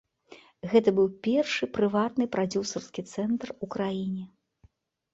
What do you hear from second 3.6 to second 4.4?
у краіне.